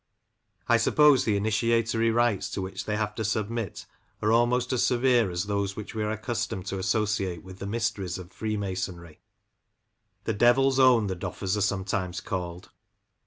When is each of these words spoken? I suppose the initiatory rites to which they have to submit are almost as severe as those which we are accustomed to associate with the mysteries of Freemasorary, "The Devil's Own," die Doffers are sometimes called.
I 0.67 0.77
suppose 0.77 1.25
the 1.25 1.37
initiatory 1.37 2.09
rites 2.09 2.49
to 2.53 2.61
which 2.63 2.85
they 2.85 2.97
have 2.97 3.13
to 3.13 3.23
submit 3.23 3.85
are 4.19 4.31
almost 4.31 4.73
as 4.73 4.83
severe 4.83 5.29
as 5.29 5.43
those 5.43 5.75
which 5.75 5.93
we 5.93 6.01
are 6.01 6.09
accustomed 6.09 6.65
to 6.65 6.79
associate 6.79 7.43
with 7.43 7.59
the 7.59 7.67
mysteries 7.67 8.17
of 8.17 8.31
Freemasorary, 8.31 9.19
"The 10.23 10.33
Devil's 10.33 10.79
Own," 10.79 11.05
die 11.05 11.13
Doffers 11.13 11.55
are 11.55 11.61
sometimes 11.61 12.19
called. 12.19 12.71